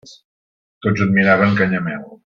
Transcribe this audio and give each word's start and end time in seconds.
Tots 0.85 1.05
admiraven 1.07 1.57
Canyamel. 1.61 2.03